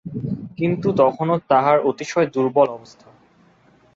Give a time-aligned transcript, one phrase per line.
[0.57, 3.07] কিন্তু তখনো তাঁহার অতিশয় দুর্বল অবস্থা।